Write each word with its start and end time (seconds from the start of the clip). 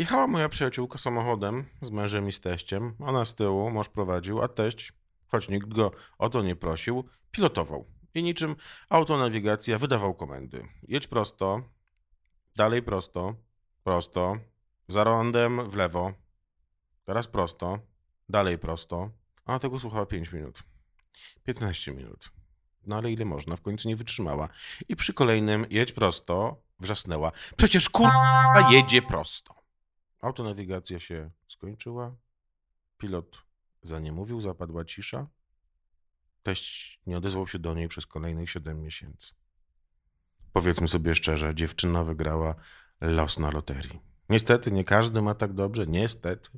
Jechała 0.00 0.26
moja 0.26 0.48
przyjaciółka 0.48 0.98
samochodem 0.98 1.64
z 1.82 1.90
mężem 1.90 2.28
i 2.28 2.32
z 2.32 2.40
teściem. 2.40 2.94
Ona 3.00 3.24
z 3.24 3.34
tyłu, 3.34 3.70
mąż 3.70 3.88
prowadził, 3.88 4.42
a 4.42 4.48
teść, 4.48 4.92
choć 5.26 5.48
nikt 5.48 5.68
go 5.68 5.90
o 6.18 6.28
to 6.28 6.42
nie 6.42 6.56
prosił, 6.56 7.08
pilotował. 7.30 7.86
I 8.14 8.22
niczym 8.22 8.56
autonawigacja 8.88 9.78
wydawał 9.78 10.14
komendy. 10.14 10.68
Jedź 10.82 11.06
prosto, 11.06 11.62
dalej 12.56 12.82
prosto, 12.82 13.34
prosto, 13.84 14.36
za 14.88 15.04
rondem 15.04 15.70
w 15.70 15.74
lewo, 15.74 16.12
teraz 17.04 17.28
prosto, 17.28 17.78
dalej 18.28 18.58
prosto. 18.58 19.10
A 19.44 19.58
tego 19.58 19.78
słuchała 19.78 20.06
5 20.06 20.32
minut. 20.32 20.62
15 21.44 21.92
minut. 21.92 22.32
No 22.86 22.96
ale 22.96 23.12
ile 23.12 23.24
można? 23.24 23.56
W 23.56 23.60
końcu 23.60 23.88
nie 23.88 23.96
wytrzymała. 23.96 24.48
I 24.88 24.96
przy 24.96 25.14
kolejnym 25.14 25.66
jedź 25.70 25.92
prosto 25.92 26.62
wrzasnęła. 26.78 27.32
Przecież 27.56 27.88
kurwa 27.88 28.68
jedzie 28.70 29.02
prosto. 29.02 29.59
Autonawigacja 30.20 30.98
się 30.98 31.30
skończyła. 31.48 32.16
Pilot 32.98 33.42
za 33.82 33.98
nie 33.98 34.12
mówił, 34.12 34.40
zapadła 34.40 34.84
cisza. 34.84 35.26
Teść 36.42 37.00
nie 37.06 37.16
odezwał 37.16 37.46
się 37.46 37.58
do 37.58 37.74
niej 37.74 37.88
przez 37.88 38.06
kolejnych 38.06 38.50
7 38.50 38.82
miesięcy. 38.82 39.34
Powiedzmy 40.52 40.88
sobie 40.88 41.14
szczerze, 41.14 41.54
dziewczyna 41.54 42.04
wygrała 42.04 42.54
los 43.00 43.38
na 43.38 43.50
loterii. 43.50 44.00
Niestety 44.28 44.72
nie 44.72 44.84
każdy 44.84 45.22
ma 45.22 45.34
tak 45.34 45.52
dobrze, 45.52 45.86
niestety. 45.86 46.48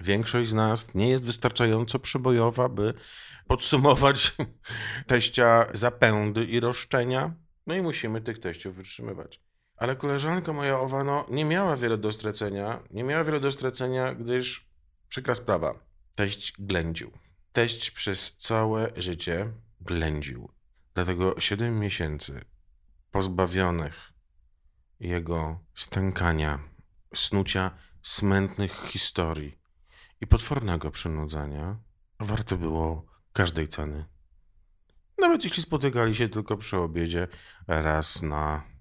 Większość 0.00 0.48
z 0.48 0.54
nas 0.54 0.94
nie 0.94 1.08
jest 1.08 1.26
wystarczająco 1.26 1.98
przebojowa, 1.98 2.68
by 2.68 2.94
podsumować 3.46 4.34
teścia 5.06 5.66
zapędy 5.72 6.44
i 6.44 6.60
roszczenia. 6.60 7.34
No 7.66 7.74
i 7.74 7.82
musimy 7.82 8.20
tych 8.20 8.38
teściów 8.38 8.76
wytrzymywać. 8.76 9.43
Ale 9.76 9.96
koleżanka 9.96 10.52
moja 10.52 10.80
Owano 10.80 11.26
nie 11.30 11.44
miała 11.44 11.76
wiele 11.76 11.98
do 11.98 12.12
stracenia, 12.12 12.82
nie 12.90 13.04
miała 13.04 13.24
wiele 13.24 13.40
do 13.40 13.52
stracenia, 13.52 14.14
gdyż 14.14 14.68
przykra 15.08 15.34
sprawa, 15.34 15.74
teść 16.14 16.52
ględził. 16.58 17.10
Teść 17.52 17.90
przez 17.90 18.36
całe 18.36 18.92
życie 18.96 19.52
ględził. 19.80 20.48
Dlatego 20.94 21.40
7 21.40 21.80
miesięcy 21.80 22.44
pozbawionych 23.10 24.12
jego 25.00 25.64
stękania, 25.74 26.58
snucia 27.14 27.70
smętnych 28.02 28.86
historii 28.88 29.58
i 30.20 30.26
potwornego 30.26 30.90
przynudzania 30.90 31.78
warte 32.20 32.56
było 32.56 33.06
każdej 33.32 33.68
ceny. 33.68 34.04
Nawet 35.18 35.44
jeśli 35.44 35.62
spotykali 35.62 36.14
się 36.14 36.28
tylko 36.28 36.56
przy 36.56 36.76
obiedzie 36.76 37.28
raz 37.66 38.22
na 38.22 38.73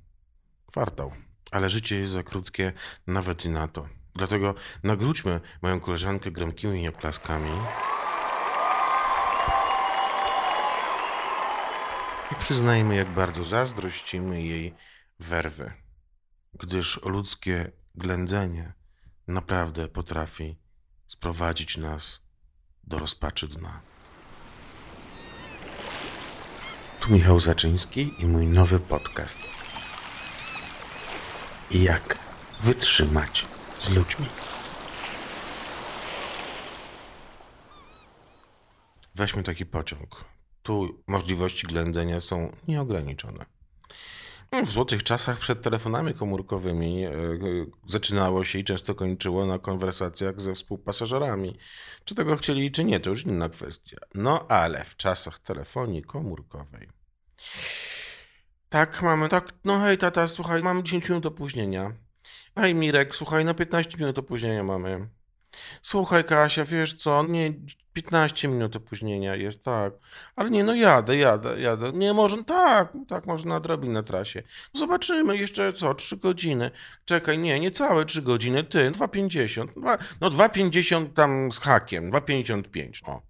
kwartał. 0.73 1.11
Ale 1.51 1.69
życie 1.69 1.95
jest 1.95 2.11
za 2.11 2.23
krótkie 2.23 2.73
nawet 3.07 3.45
i 3.45 3.49
na 3.49 3.67
to. 3.67 3.87
Dlatego 4.13 4.55
nagródźmy 4.83 5.41
moją 5.61 5.79
koleżankę 5.79 6.31
gromkimi 6.31 6.87
oklaskami. 6.87 7.51
I 12.31 12.35
przyznajmy, 12.35 12.95
jak 12.95 13.07
bardzo 13.07 13.43
zazdrościmy 13.43 14.43
jej 14.43 14.73
werwy, 15.19 15.73
gdyż 16.53 16.99
ludzkie 17.03 17.71
ględzenie 17.95 18.73
naprawdę 19.27 19.87
potrafi 19.87 20.57
sprowadzić 21.07 21.77
nas 21.77 22.21
do 22.83 22.99
rozpaczy 22.99 23.47
dna. 23.47 23.81
Tu 26.99 27.11
Michał 27.11 27.39
Zaczyński 27.39 28.13
i 28.19 28.25
mój 28.25 28.47
nowy 28.47 28.79
podcast. 28.79 29.62
Jak 31.73 32.17
wytrzymać 32.61 33.45
z 33.79 33.89
ludźmi. 33.89 34.25
Weźmy 39.15 39.43
taki 39.43 39.65
pociąg. 39.65 40.25
Tu 40.63 41.03
możliwości 41.07 41.67
ględzenia 41.67 42.19
są 42.19 42.55
nieograniczone. 42.67 43.45
W 44.63 44.69
złotych 44.69 45.03
czasach 45.03 45.39
przed 45.39 45.61
telefonami 45.61 46.13
komórkowymi 46.13 47.05
e, 47.05 47.11
zaczynało 47.87 48.43
się 48.43 48.59
i 48.59 48.63
często 48.63 48.95
kończyło 48.95 49.45
na 49.45 49.59
konwersacjach 49.59 50.41
ze 50.41 50.53
współpasażerami. 50.53 51.57
Czy 52.05 52.15
tego 52.15 52.35
chcieli, 52.37 52.71
czy 52.71 52.83
nie, 52.83 52.99
to 52.99 53.09
już 53.09 53.25
inna 53.25 53.49
kwestia. 53.49 53.97
No 54.13 54.47
ale 54.47 54.85
w 54.85 54.95
czasach 54.95 55.39
telefonii 55.39 56.03
komórkowej. 56.03 56.87
Tak, 58.73 59.01
mamy, 59.01 59.29
tak, 59.29 59.53
no 59.65 59.79
hej 59.79 59.97
tata, 59.97 60.27
słuchaj, 60.27 60.63
mamy 60.63 60.83
10 60.83 61.09
minut 61.09 61.25
opóźnienia. 61.25 61.91
Hej 62.55 62.75
Mirek, 62.75 63.15
słuchaj, 63.15 63.45
no 63.45 63.53
15 63.53 63.97
minut 63.97 64.17
opóźnienia 64.17 64.63
mamy. 64.63 65.07
Słuchaj 65.81 66.23
Kasia, 66.23 66.65
wiesz 66.65 66.93
co, 66.93 67.23
nie, 67.23 67.53
15 67.93 68.47
minut 68.47 68.75
opóźnienia 68.75 69.35
jest, 69.35 69.63
tak. 69.63 69.93
Ale 70.35 70.49
nie, 70.49 70.63
no 70.63 70.75
jadę, 70.75 71.17
jadę, 71.17 71.59
jadę. 71.59 71.91
Nie, 71.91 72.13
może, 72.13 72.43
tak, 72.43 72.93
tak, 73.07 73.25
można 73.25 73.53
nadrobić 73.53 73.89
na 73.91 74.03
trasie. 74.03 74.43
Zobaczymy 74.73 75.37
jeszcze, 75.37 75.73
co, 75.73 75.93
3 75.93 76.17
godziny. 76.17 76.71
Czekaj, 77.05 77.37
nie, 77.37 77.59
nie 77.59 77.71
całe 77.71 78.05
3 78.05 78.21
godziny, 78.21 78.63
ty, 78.63 78.91
2,50. 78.91 79.67
No 80.21 80.29
2,50 80.29 81.13
tam 81.13 81.51
z 81.51 81.59
hakiem, 81.59 82.11
2,55, 82.11 83.09
o. 83.09 83.21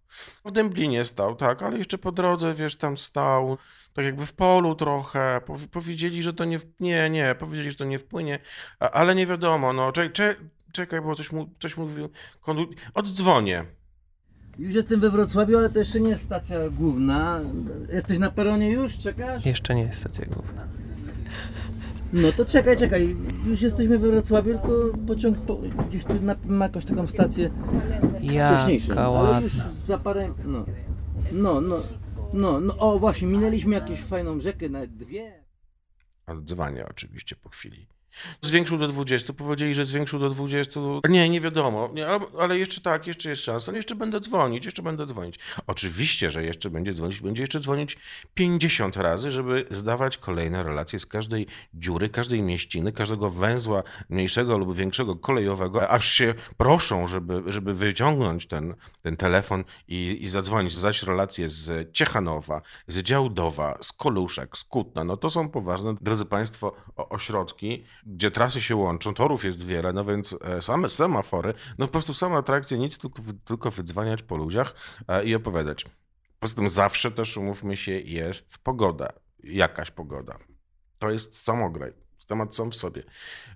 W 0.45 0.51
Dęblinie 0.51 1.05
stał, 1.05 1.35
tak, 1.35 1.63
ale 1.63 1.77
jeszcze 1.77 1.97
po 1.97 2.11
drodze, 2.11 2.53
wiesz, 2.53 2.75
tam 2.75 2.97
stał, 2.97 3.57
tak 3.93 4.05
jakby 4.05 4.25
w 4.25 4.33
polu 4.33 4.75
trochę. 4.75 5.41
Powiedzieli, 5.71 6.23
że 6.23 6.33
to 6.33 6.45
nie, 6.45 6.59
nie, 6.79 7.09
nie, 7.09 7.35
powiedzieli, 7.39 7.71
że 7.71 7.77
to 7.77 7.85
nie 7.85 7.99
wpłynie, 7.99 8.39
ale 8.79 9.15
nie 9.15 9.25
wiadomo, 9.27 9.73
no, 9.73 9.91
czekaj, 9.91 10.35
czekaj 10.71 11.01
bo 11.01 11.15
coś, 11.15 11.31
mu, 11.31 11.49
coś 11.59 11.77
mówił, 11.77 12.09
oddzwonię. 12.93 13.65
Już 14.59 14.73
jestem 14.75 14.99
we 14.99 15.09
Wrocławiu, 15.09 15.57
ale 15.57 15.69
to 15.69 15.79
jeszcze 15.79 15.99
nie 15.99 16.09
jest 16.09 16.23
stacja 16.23 16.69
główna. 16.69 17.39
Jesteś 17.93 18.19
na 18.19 18.31
peronie 18.31 18.71
już? 18.71 18.97
Czekasz? 18.97 19.45
Jeszcze 19.45 19.75
nie 19.75 19.81
jest 19.81 19.99
stacja 19.99 20.25
główna. 20.25 20.67
No 22.13 22.31
to 22.31 22.45
czekaj, 22.45 22.77
czekaj. 22.77 23.15
Już 23.45 23.61
jesteśmy 23.61 23.99
we 23.99 24.07
Wrocławiu, 24.09 24.51
tylko 24.51 24.97
pociąg 25.07 25.37
po, 25.37 25.55
gdzieś 25.89 26.03
tu 26.05 26.13
na, 26.21 26.35
ma 26.45 26.65
jakąś 26.65 26.85
taką 26.85 27.07
stację 27.07 27.49
wcześniejszą. 28.17 28.89
Jaka 28.89 29.05
Ale 29.05 29.41
już 29.41 29.57
ładna. 29.57 29.71
za 29.85 29.97
parę... 29.97 30.33
No. 30.45 30.65
No, 31.31 31.61
no. 31.61 31.75
No, 32.33 32.59
no, 32.59 32.77
o 32.77 32.99
właśnie, 32.99 33.27
minęliśmy 33.27 33.75
jakąś 33.75 34.01
fajną 34.01 34.39
rzekę, 34.39 34.69
nawet 34.69 34.95
dwie. 34.97 35.43
Oddzwania 36.27 36.87
oczywiście 36.89 37.35
po 37.35 37.49
chwili. 37.49 37.87
Zwiększył 38.41 38.77
do 38.77 38.87
20, 38.87 39.33
powiedzieli, 39.33 39.73
że 39.73 39.85
zwiększył 39.85 40.19
do 40.19 40.29
20. 40.29 40.79
Nie, 41.09 41.29
nie 41.29 41.41
wiadomo, 41.41 41.89
nie, 41.93 42.07
ale, 42.39 42.57
jeszcze 42.57 42.81
tak, 42.81 43.07
jeszcze 43.07 43.29
jest 43.29 43.43
szansa. 43.43 43.71
No 43.71 43.77
jeszcze 43.77 43.95
będę 43.95 44.19
dzwonić, 44.19 44.65
jeszcze 44.65 44.81
będę 44.81 45.05
dzwonić. 45.05 45.39
Oczywiście, 45.67 46.31
że 46.31 46.43
jeszcze 46.43 46.69
będzie 46.69 46.93
dzwonić, 46.93 47.21
będzie 47.21 47.43
jeszcze 47.43 47.59
dzwonić 47.59 47.97
50 48.33 48.97
razy, 48.97 49.31
żeby 49.31 49.65
zdawać 49.69 50.17
kolejne 50.17 50.63
relacje 50.63 50.99
z 50.99 51.05
każdej 51.05 51.47
dziury, 51.73 52.09
każdej 52.09 52.41
mieściny, 52.41 52.91
każdego 52.91 53.29
węzła 53.29 53.83
mniejszego 54.09 54.57
lub 54.57 54.75
większego 54.75 55.15
kolejowego, 55.15 55.89
aż 55.89 56.11
się 56.11 56.33
proszą, 56.57 57.07
żeby, 57.07 57.43
żeby 57.45 57.73
wyciągnąć 57.73 58.47
ten, 58.47 58.75
ten 59.01 59.17
telefon 59.17 59.63
i, 59.87 60.17
i 60.21 60.27
zadzwonić, 60.27 60.73
zdać 60.73 61.03
relacje 61.03 61.49
z 61.49 61.91
Ciechanowa, 61.91 62.61
z 62.87 62.97
Działdowa, 62.97 63.77
z 63.81 63.93
Koluszek, 63.93 64.57
z 64.57 64.63
Kutna. 64.63 65.03
No 65.03 65.17
to 65.17 65.29
są 65.29 65.49
poważne, 65.49 65.95
drodzy 66.01 66.25
Państwo, 66.25 66.75
ośrodki, 66.95 67.83
gdzie 68.05 68.31
trasy 68.31 68.61
się 68.61 68.75
łączą, 68.75 69.13
torów 69.13 69.43
jest 69.43 69.65
wiele, 69.65 69.93
no 69.93 70.05
więc 70.05 70.37
e, 70.41 70.61
same 70.61 70.89
semafory, 70.89 71.53
no 71.77 71.85
po 71.85 71.91
prostu 71.91 72.13
same 72.13 72.35
atrakcje, 72.35 72.77
nic, 72.77 72.97
tylko, 72.97 73.21
tylko 73.45 73.71
wydzwaniać 73.71 74.23
po 74.23 74.37
ludziach 74.37 74.75
e, 75.07 75.23
i 75.25 75.35
opowiadać. 75.35 75.85
Poza 76.39 76.55
tym 76.55 76.69
zawsze 76.69 77.11
też, 77.11 77.37
umówmy 77.37 77.77
się, 77.77 77.91
jest 77.91 78.57
pogoda, 78.57 79.09
jakaś 79.43 79.91
pogoda. 79.91 80.37
To 80.99 81.11
jest 81.11 81.43
samograj, 81.43 81.93
temat 82.27 82.55
sam 82.55 82.71
w 82.71 82.75
sobie. 82.75 83.03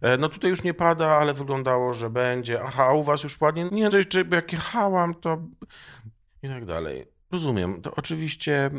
E, 0.01 0.17
No 0.17 0.29
tutaj 0.29 0.49
już 0.49 0.63
nie 0.63 0.73
pada, 0.73 1.07
ale 1.07 1.33
wyglądało, 1.33 1.93
że 1.93 2.09
będzie. 2.09 2.63
Aha, 2.63 2.93
u 2.93 3.03
was 3.03 3.23
już 3.23 3.37
padnie? 3.37 3.69
Nie, 3.71 3.89
to 3.89 3.97
jeszcze 3.97 4.23
jak 4.31 4.53
jechałam, 4.53 5.15
to 5.15 5.37
i 6.43 6.47
tak 6.47 6.65
dalej. 6.65 7.05
Rozumiem, 7.31 7.81
to 7.81 7.95
oczywiście 7.95 8.71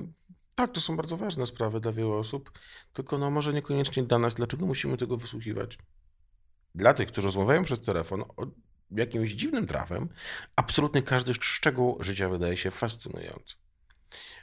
tak, 0.59 0.73
to 0.73 0.81
są 0.81 0.97
bardzo 0.97 1.17
ważne 1.17 1.47
sprawy 1.47 1.81
dla 1.81 1.93
wielu 1.93 2.13
osób, 2.13 2.53
tylko 2.93 3.19
no 3.19 3.31
może 3.31 3.53
niekoniecznie 3.53 4.03
dla 4.03 4.19
nas. 4.19 4.35
Dlaczego 4.35 4.67
musimy 4.67 4.97
tego 4.97 5.17
wysłuchiwać? 5.17 5.79
Dla 6.75 6.95
tych, 6.95 7.09
którzy 7.09 7.27
rozmawiają 7.27 7.65
przez 7.65 7.81
telefon 7.81 8.23
o 8.37 8.47
jakimś 8.91 9.33
dziwnym 9.33 9.67
trafem, 9.67 10.09
absolutnie 10.57 11.03
każdy 11.03 11.35
szczegół 11.35 11.97
życia 12.01 12.29
wydaje 12.29 12.57
się 12.57 12.71
fascynujący. 12.71 13.57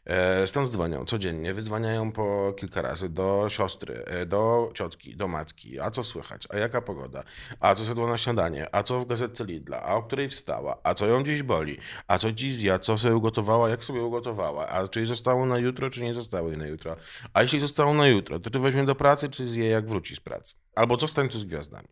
E, 0.06 0.48
Stąd 0.48 0.72
dzwonią 0.72 1.06
codziennie, 1.06 1.54
wydzwaniają 1.54 2.12
po 2.12 2.54
kilka 2.58 2.82
razy 2.82 3.10
do 3.10 3.46
siostry, 3.50 4.04
e, 4.06 4.26
do 4.26 4.72
ciotki, 4.74 5.16
do 5.16 5.28
matki. 5.28 5.80
A 5.80 5.92
co 5.92 6.04
słychać? 6.04 6.48
A 6.50 6.58
jaka 6.58 6.82
pogoda? 6.82 7.24
A 7.60 7.76
co 7.76 7.84
zjadła 7.84 8.08
na 8.08 8.18
śniadanie? 8.18 8.76
A 8.76 8.84
co 8.84 9.00
w 9.00 9.06
gazetce 9.06 9.46
Lidla? 9.46 9.82
A 9.82 9.96
o 9.96 10.04
której 10.04 10.30
wstała? 10.30 10.78
A 10.84 10.94
co 10.94 11.08
ją 11.08 11.24
dziś 11.24 11.44
boli? 11.44 11.78
A 12.08 12.18
co 12.18 12.32
dziś 12.32 12.54
zjadła? 12.56 12.80
Co 12.86 12.98
sobie 12.98 13.16
ugotowała? 13.16 13.70
Jak 13.70 13.84
sobie 13.84 14.04
ugotowała? 14.04 14.68
A 14.68 14.88
czy 14.88 15.00
jej 15.00 15.06
zostało 15.06 15.46
na 15.46 15.58
jutro, 15.58 15.90
czy 15.90 16.04
nie 16.04 16.14
zostało 16.14 16.50
jej 16.50 16.58
na 16.58 16.68
jutro? 16.68 16.96
A 17.34 17.42
jeśli 17.42 17.60
zostało 17.60 17.94
na 17.94 18.08
jutro, 18.08 18.40
to 18.40 18.50
czy 18.50 18.60
weźmie 18.60 18.84
do 18.86 18.96
pracy, 18.96 19.30
czy 19.30 19.46
zje 19.46 19.70
jak 19.70 19.88
wróci 19.90 20.16
z 20.16 20.20
pracy? 20.20 20.56
Albo 20.76 20.98
co 20.98 21.08
w 21.08 21.14
tańcu 21.14 21.40
z 21.40 21.46
gwiazdami? 21.46 21.88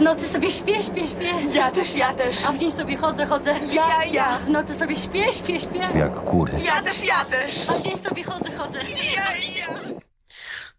Nocy 0.00 0.28
sobie 0.28 0.50
śpię, 0.50 0.82
śpię, 0.82 1.08
śpię. 1.08 1.30
Ja 1.54 1.70
też, 1.70 1.96
ja 1.96 2.14
też. 2.14 2.44
A 2.46 2.52
w 2.52 2.58
dzień 2.58 2.70
sobie 2.72 2.96
chodzę, 2.96 3.26
chodzę. 3.26 3.54
Ja, 3.74 4.04
ja. 4.12 4.38
W 4.38 4.48
nocy 4.48 4.74
sobie 4.74 4.96
śpię, 4.96 5.32
śpię, 5.32 5.60
śpię. 5.60 5.88
Jak 5.94 6.14
kury. 6.24 6.52
Ja 6.64 6.82
też, 6.82 7.04
ja 7.04 7.24
też. 7.24 7.70
A 7.70 7.72
w 7.72 7.82
dzień 7.82 7.96
sobie 7.96 8.22
chodzę, 8.24 8.50
chodzę. 8.56 8.80
Ja, 9.16 9.36
ja. 9.58 9.66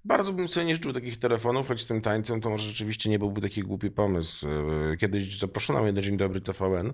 Bardzo 0.06 0.34
bym 0.34 0.48
sobie 0.48 0.66
nie 0.66 0.76
życzył 0.76 0.94
takich 0.94 1.20
telefonów, 1.20 1.68
choć 1.68 1.82
z 1.82 1.86
tym 1.88 2.02
tańcem 2.02 2.42
to 2.42 2.50
może 2.50 2.68
rzeczywiście 2.68 3.10
nie 3.10 3.20
byłby 3.20 3.42
taki 3.42 3.62
głupi 3.64 3.92
pomysł. 3.92 4.48
E, 4.94 4.98
Kiedyś 4.98 5.40
zaproszono 5.40 5.82
mnie 5.84 5.94
do 5.94 6.02
Dzień 6.02 6.18
Dobry 6.18 6.42
TVN. 6.42 6.94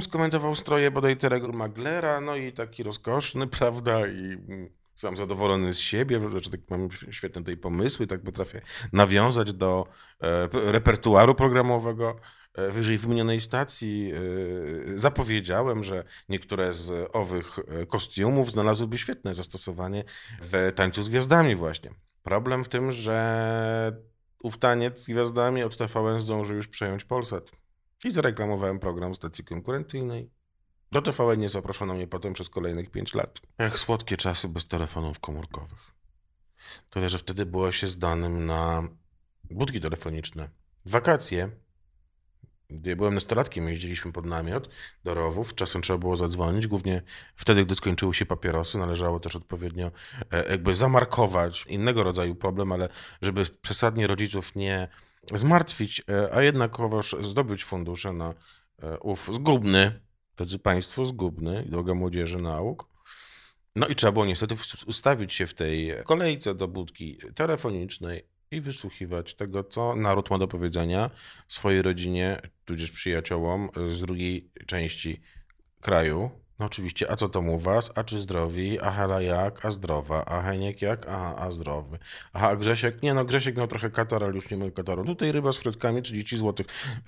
Skomentował 0.00 0.54
stroje 0.54 0.90
bodaj 0.90 1.16
Terego 1.16 1.48
Maglera, 1.52 2.20
no 2.20 2.36
i 2.36 2.52
taki 2.52 2.82
rozkoszny, 2.82 3.46
prawda, 3.58 4.06
i 4.06 4.20
mm, 4.48 4.68
sam 4.94 5.16
zadowolony 5.16 5.74
z 5.74 5.78
siebie, 5.78 6.20
że 6.40 6.50
tak 6.50 6.60
mam 6.70 6.88
świetne 7.10 7.42
tutaj 7.42 7.56
pomysły, 7.56 8.06
tak 8.06 8.22
potrafię 8.22 8.60
nawiązać 8.92 9.52
do 9.52 9.86
e, 10.20 10.48
repertuaru 10.72 11.34
programowego 11.34 12.16
e, 12.54 12.70
wyżej 12.70 12.98
wymienionej 12.98 13.40
stacji. 13.40 14.12
E, 14.12 14.98
Zapowiedziałem, 14.98 15.84
że 15.84 16.04
niektóre 16.28 16.72
z 16.72 17.10
owych 17.12 17.58
kostiumów 17.88 18.50
znalazłyby 18.50 18.98
świetne 18.98 19.34
zastosowanie 19.34 20.04
w 20.42 20.72
tańcu 20.74 21.02
z 21.02 21.08
gwiazdami 21.08 21.56
właśnie. 21.56 21.90
Problem 22.22 22.64
w 22.64 22.68
tym, 22.68 22.92
że 22.92 24.04
ów 24.42 24.58
taniec 24.58 25.00
z 25.00 25.06
gwiazdami 25.06 25.62
od 25.62 25.76
TVN 25.76 26.20
zdążył 26.20 26.56
już 26.56 26.68
przejąć 26.68 27.04
Polsat. 27.04 27.50
I 28.04 28.10
zareklamowałem 28.10 28.78
program 28.78 29.14
stacji 29.14 29.44
konkurencyjnej. 29.44 30.30
Do 30.94 31.02
TVN 31.02 31.40
nie 31.40 31.48
zaproszono 31.48 31.94
mnie 31.94 32.06
potem 32.06 32.32
przez 32.32 32.48
kolejnych 32.48 32.90
5 32.90 33.14
lat. 33.14 33.40
Jak 33.58 33.78
słodkie 33.78 34.16
czasy 34.16 34.48
bez 34.48 34.68
telefonów 34.68 35.20
komórkowych. 35.20 35.94
Tyle, 36.90 37.08
że 37.08 37.18
wtedy 37.18 37.46
było 37.46 37.72
się 37.72 37.86
zdanym 37.86 38.46
na 38.46 38.88
budki 39.50 39.80
telefoniczne. 39.80 40.48
Wakacje, 40.86 41.50
gdy 42.70 42.96
byłem 42.96 43.14
nastolatkiem, 43.14 43.68
jeździliśmy 43.68 44.12
pod 44.12 44.26
namiot 44.26 44.68
do 45.04 45.14
rowów. 45.14 45.54
Czasem 45.54 45.82
trzeba 45.82 45.98
było 45.98 46.16
zadzwonić, 46.16 46.66
głównie 46.66 47.02
wtedy, 47.36 47.64
gdy 47.64 47.74
skończyły 47.74 48.14
się 48.14 48.26
papierosy. 48.26 48.78
Należało 48.78 49.20
też 49.20 49.36
odpowiednio 49.36 49.90
e, 50.30 50.50
jakby 50.50 50.74
zamarkować 50.74 51.66
innego 51.66 52.02
rodzaju 52.02 52.34
problem, 52.34 52.72
ale 52.72 52.88
żeby 53.22 53.42
przesadnie 53.62 54.06
rodziców 54.06 54.54
nie 54.54 54.88
zmartwić, 55.32 56.02
e, 56.08 56.34
a 56.34 56.42
jednakowoż 56.42 57.16
zdobyć 57.20 57.64
fundusze 57.64 58.12
na 58.12 58.34
e, 58.82 58.98
ów 58.98 59.28
zgubny, 59.32 60.03
drodzy 60.36 60.58
Państwo, 60.58 61.06
zgubny, 61.06 61.64
droga 61.68 61.94
młodzieży 61.94 62.38
nauk. 62.38 62.88
No 63.76 63.86
i 63.86 63.94
trzeba 63.94 64.12
było 64.12 64.26
niestety 64.26 64.54
ustawić 64.86 65.34
się 65.34 65.46
w 65.46 65.54
tej 65.54 65.92
kolejce 66.04 66.54
do 66.54 66.68
budki 66.68 67.18
telefonicznej 67.34 68.28
i 68.50 68.60
wysłuchiwać 68.60 69.34
tego, 69.34 69.64
co 69.64 69.96
naród 69.96 70.30
ma 70.30 70.38
do 70.38 70.48
powiedzenia 70.48 71.10
swojej 71.48 71.82
rodzinie, 71.82 72.40
tudzież 72.64 72.90
przyjaciołom 72.90 73.68
z 73.88 74.00
drugiej 74.00 74.50
części 74.66 75.20
kraju. 75.80 76.43
No 76.64 76.68
oczywiście, 76.68 77.10
a 77.10 77.16
co 77.16 77.28
tam 77.28 77.48
u 77.48 77.58
was? 77.58 77.92
A 77.94 78.04
czy 78.04 78.18
zdrowi? 78.18 78.80
A 78.80 78.90
Hela 78.90 79.20
jak? 79.20 79.64
A 79.66 79.70
zdrowa? 79.70 80.24
A 80.24 80.42
Heniek 80.42 80.82
jak? 80.82 81.06
Aha, 81.08 81.34
a 81.38 81.50
zdrowy. 81.50 81.98
Aha, 82.32 82.48
a 82.48 82.56
Grzesiek? 82.56 83.02
Nie 83.02 83.14
no, 83.14 83.24
Grzesiek 83.24 83.56
miał 83.56 83.66
trochę 83.66 83.90
katar, 83.90 84.24
ale 84.24 84.34
już 84.34 84.50
nie 84.50 84.56
miał 84.56 84.70
kataru. 84.70 85.04
Tutaj 85.04 85.32
ryba 85.32 85.52
z 85.52 85.56
frytkami 85.56 86.02
30 86.02 86.36
zł, 86.36 86.66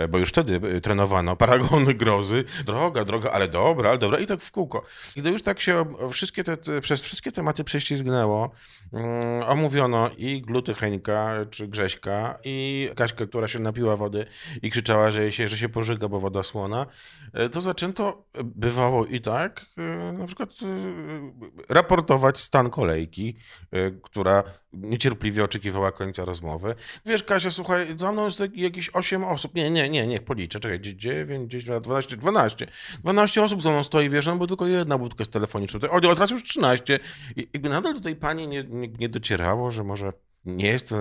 bo 0.08 0.18
już 0.18 0.28
wtedy 0.28 0.60
e, 0.76 0.80
trenowano 0.80 1.36
paragony 1.36 1.94
grozy. 2.04 2.44
Droga, 2.66 3.04
droga, 3.04 3.30
ale 3.30 3.48
dobra, 3.48 3.88
ale 3.88 3.98
dobra. 3.98 4.18
I 4.18 4.26
tak 4.26 4.40
w 4.40 4.50
kółko. 4.50 4.82
I 5.16 5.20
gdy 5.20 5.30
już 5.30 5.42
tak 5.42 5.60
się 5.60 5.84
wszystkie 6.10 6.44
te, 6.44 6.56
te, 6.56 6.80
przez 6.80 7.02
wszystkie 7.02 7.32
tematy 7.32 7.64
prześlizgnęło, 7.64 8.50
mm, 8.92 9.42
omówiono 9.42 10.10
i 10.16 10.42
gluty 10.42 10.74
Henka, 10.74 11.32
czy 11.50 11.68
Grześka, 11.68 12.38
i 12.44 12.88
Kaśkę, 12.96 13.26
która 13.26 13.48
się 13.48 13.58
napiła 13.58 13.96
wody 13.96 14.26
i 14.62 14.70
krzyczała, 14.70 15.10
że 15.10 15.32
się, 15.32 15.48
że 15.48 15.58
się 15.58 15.68
pożyga, 15.68 16.08
bo 16.08 16.20
woda 16.20 16.42
słona, 16.42 16.86
e, 17.32 17.48
to 17.48 17.60
zaczęto, 17.60 18.24
e, 18.34 18.44
bywało 18.44 19.06
i 19.06 19.20
tak, 19.20 19.45
e, 19.78 20.12
na 20.12 20.26
przykład 20.26 20.50
e, 20.50 21.74
raportować 21.74 22.38
stan 22.38 22.70
kolejki, 22.70 23.36
e, 23.72 23.90
która 23.90 24.42
niecierpliwie 24.72 25.44
oczekiwała 25.44 25.92
końca 25.92 26.24
rozmowy. 26.24 26.74
Wiesz, 27.06 27.22
Kasia, 27.22 27.50
słuchaj, 27.50 27.98
za 27.98 28.12
mną 28.12 28.24
jest 28.24 28.42
jakieś 28.54 28.90
8 28.90 29.24
osób. 29.24 29.54
Nie, 29.54 29.70
nie, 29.70 29.88
nie, 29.88 30.06
niech 30.06 30.22
policzę. 30.24 30.60
Czekaj, 30.60 30.80
9, 30.80 31.50
10, 31.50 31.80
12, 31.82 32.16
12. 32.16 32.66
12 33.02 33.42
osób 33.42 33.62
za 33.62 33.70
mną 33.70 33.84
stoi, 33.84 34.08
wiesz, 34.08 34.26
no 34.26 34.36
bo 34.36 34.46
tylko 34.46 34.66
jedna 34.66 34.98
budka 34.98 35.20
jest 35.20 35.32
telefoniczna. 35.32 35.90
O, 35.90 36.00
teraz 36.00 36.30
już 36.30 36.42
13. 36.42 36.98
I 37.36 37.48
jakby 37.52 37.68
nadal 37.68 37.94
do 37.94 38.00
tej 38.00 38.16
pani 38.16 38.48
nie, 38.48 38.64
nie, 38.64 38.88
nie 38.88 39.08
docierało, 39.08 39.70
że 39.70 39.84
może 39.84 40.12
nie 40.44 40.68
jest 40.68 40.88
to 40.88 40.96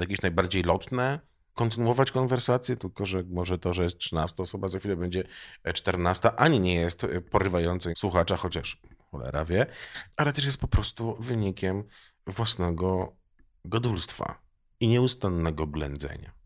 jakieś 0.00 0.22
najbardziej 0.22 0.62
lotne 0.62 1.33
kontynuować 1.54 2.10
konwersację, 2.10 2.76
tylko 2.76 3.06
że 3.06 3.22
może 3.30 3.58
to, 3.58 3.72
że 3.72 3.82
jest 3.82 3.98
13 3.98 4.42
osoba, 4.42 4.68
za 4.68 4.78
chwilę 4.78 4.96
będzie 4.96 5.24
e, 5.64 5.72
14, 5.72 6.32
ani 6.32 6.60
nie 6.60 6.74
jest 6.74 7.04
e, 7.04 7.20
porywającym 7.20 7.92
słuchacza, 7.96 8.36
chociaż 8.36 8.80
cholera 9.10 9.44
wie, 9.44 9.66
ale 10.16 10.32
też 10.32 10.44
jest 10.44 10.58
po 10.58 10.68
prostu 10.68 11.16
wynikiem 11.20 11.84
własnego 12.26 13.16
godulstwa 13.64 14.38
i 14.80 14.88
nieustannego 14.88 15.66
ględzenia. 15.66 16.43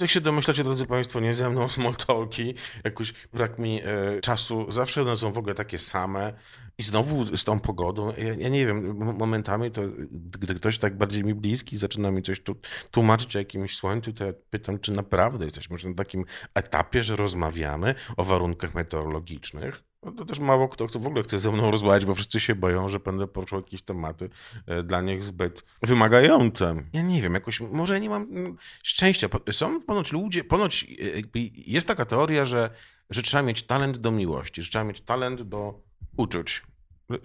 Jak 0.00 0.10
się 0.10 0.20
domyślacie, 0.20 0.64
drodzy 0.64 0.86
Państwo, 0.86 1.20
nie 1.20 1.34
ze 1.34 1.50
mną 1.50 1.68
smoltolki, 1.78 2.54
jakoś 2.84 3.14
brak 3.32 3.58
mi 3.58 3.80
e, 3.84 4.20
czasu, 4.20 4.66
zawsze 4.72 5.02
one 5.02 5.16
są 5.16 5.32
w 5.32 5.38
ogóle 5.38 5.54
takie 5.54 5.78
same. 5.78 6.32
I 6.78 6.82
znowu 6.82 7.36
z 7.36 7.44
tą 7.44 7.60
pogodą, 7.60 8.12
ja, 8.16 8.34
ja 8.34 8.48
nie 8.48 8.66
wiem, 8.66 8.96
momentami 8.96 9.70
to, 9.70 9.82
gdy 10.10 10.54
ktoś 10.54 10.78
tak 10.78 10.96
bardziej 10.96 11.24
mi 11.24 11.34
bliski 11.34 11.78
zaczyna 11.78 12.10
mi 12.10 12.22
coś 12.22 12.40
tu, 12.40 12.56
tłumaczyć 12.90 13.36
o 13.36 13.38
jakimś 13.38 13.76
słońcu, 13.76 14.12
to 14.12 14.26
ja 14.26 14.32
pytam, 14.50 14.78
czy 14.78 14.92
naprawdę 14.92 15.44
jesteśmy 15.44 15.74
już 15.74 15.84
na 15.84 15.94
takim 15.94 16.24
etapie, 16.54 17.02
że 17.02 17.16
rozmawiamy 17.16 17.94
o 18.16 18.24
warunkach 18.24 18.74
meteorologicznych. 18.74 19.89
No 20.02 20.12
to 20.12 20.24
też 20.24 20.38
mało 20.38 20.68
kto 20.68 20.86
chce, 20.86 20.98
w 20.98 21.06
ogóle 21.06 21.22
chce 21.22 21.38
ze 21.38 21.52
mną 21.52 21.70
rozmawiać, 21.70 22.04
bo 22.04 22.14
wszyscy 22.14 22.40
się 22.40 22.54
boją, 22.54 22.88
że 22.88 23.00
będę 23.00 23.26
poruszał 23.26 23.60
jakieś 23.60 23.82
tematy 23.82 24.30
e, 24.66 24.82
dla 24.82 25.00
nich 25.00 25.22
zbyt 25.22 25.64
wymagające. 25.82 26.82
Ja 26.92 27.02
nie 27.02 27.22
wiem, 27.22 27.34
jakoś, 27.34 27.60
może 27.60 28.00
nie 28.00 28.08
mam 28.08 28.22
mm, 28.22 28.56
szczęścia. 28.82 29.28
Są 29.50 29.82
ponoć 29.82 30.12
ludzie, 30.12 30.44
ponoć 30.44 30.84
e, 30.84 31.38
jest 31.54 31.88
taka 31.88 32.04
teoria, 32.04 32.44
że, 32.44 32.70
że 33.10 33.22
trzeba 33.22 33.42
mieć 33.42 33.62
talent 33.62 33.98
do 33.98 34.10
miłości, 34.10 34.62
że 34.62 34.70
trzeba 34.70 34.84
mieć 34.84 35.00
talent 35.00 35.42
do 35.42 35.80
uczuć. 36.16 36.62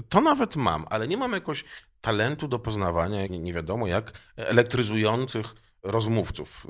To 0.10 0.22
nawet 0.22 0.56
mam, 0.56 0.86
ale 0.90 1.08
nie 1.08 1.18
mam 1.18 1.32
jakoś 1.32 1.64
talentu 2.02 2.48
do 2.48 2.60
poznawania, 2.60 3.28
nie, 3.28 3.40
nie 3.40 3.54
wiadomo 3.54 3.88
jak, 3.88 4.12
elektryzujących 4.36 5.56
rozmówców. 5.84 6.68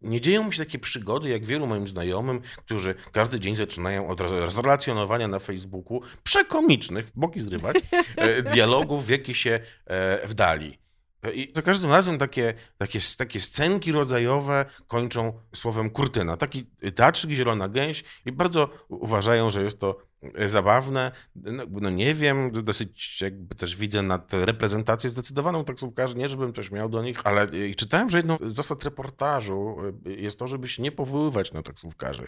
Nie 0.00 0.20
dzieją 0.20 0.44
mi 0.44 0.54
się 0.54 0.64
takie 0.64 0.78
przygody, 0.78 1.28
jak 1.28 1.44
wielu 1.44 1.66
moim 1.66 1.88
znajomym, 1.88 2.40
którzy 2.56 2.94
każdy 3.12 3.40
dzień 3.40 3.54
zaczynają 3.54 4.08
od 4.08 4.20
zrelacjonowania 4.48 5.28
na 5.28 5.38
Facebooku 5.38 6.02
przekomicznych, 6.22 7.10
boki 7.14 7.40
zrywać, 7.40 7.76
e, 8.16 8.42
dialogów, 8.54 9.06
w 9.06 9.08
jakie 9.08 9.34
się 9.34 9.60
e, 9.86 10.26
wdali. 10.26 10.78
E, 11.22 11.32
I 11.32 11.52
za 11.54 11.62
każdym 11.62 11.90
razem 11.90 12.18
takie, 12.18 12.54
takie, 12.78 12.98
takie 13.18 13.40
scenki 13.40 13.92
rodzajowe 13.92 14.64
kończą 14.86 15.40
słowem 15.54 15.90
kurtyna. 15.90 16.36
Taki 16.36 16.66
teatrzyk, 16.94 17.30
zielona 17.30 17.68
gęś 17.68 18.04
i 18.26 18.32
bardzo 18.32 18.70
uważają, 18.88 19.50
że 19.50 19.62
jest 19.62 19.80
to 19.80 20.07
zabawne. 20.46 21.12
No, 21.34 21.64
no 21.70 21.90
nie 21.90 22.14
wiem, 22.14 22.52
dosyć 22.52 23.20
jakby 23.20 23.54
też 23.54 23.76
widzę 23.76 24.02
nad 24.02 24.32
reprezentację 24.32 25.10
zdecydowaną 25.10 25.64
taksówkarzy, 25.64 26.16
nie 26.16 26.28
żebym 26.28 26.52
coś 26.52 26.70
miał 26.70 26.88
do 26.88 27.02
nich, 27.02 27.20
ale 27.24 27.42
e, 27.42 27.74
czytałem, 27.74 28.10
że 28.10 28.18
jedną 28.18 28.36
z 28.40 28.54
zasad 28.54 28.84
reportażu 28.84 29.76
e, 30.06 30.10
jest 30.10 30.38
to, 30.38 30.46
żeby 30.46 30.68
się 30.68 30.82
nie 30.82 30.92
powoływać 30.92 31.52
na 31.52 31.62
taksówkarzy. 31.62 32.26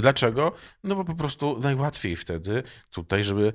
Dlaczego? 0.00 0.52
No 0.84 0.96
bo 0.96 1.04
po 1.04 1.14
prostu 1.14 1.58
najłatwiej 1.58 2.16
wtedy 2.16 2.62
tutaj, 2.90 3.24
żeby 3.24 3.52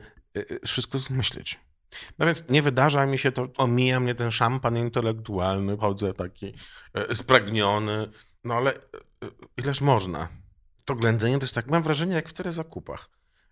wszystko 0.65 0.97
zmyślić. 0.97 1.59
No 2.19 2.25
więc 2.25 2.49
nie 2.49 2.61
wydarza 2.61 3.05
mi 3.05 3.19
się 3.19 3.31
to, 3.31 3.47
omija 3.57 3.99
mnie 3.99 4.15
ten 4.15 4.31
szampan 4.31 4.77
intelektualny, 4.77 5.77
chodzę 5.77 6.13
taki 6.13 6.53
spragniony, 7.13 8.09
no 8.43 8.53
ale 8.53 8.73
ileż 9.57 9.81
można? 9.81 10.27
To 10.85 10.95
ględzenie 10.95 11.37
to 11.37 11.43
jest 11.43 11.55
tak, 11.55 11.67
mam 11.67 11.83
wrażenie, 11.83 12.15
jak 12.15 12.29
w 12.29 12.53
zakupach. 12.53 13.09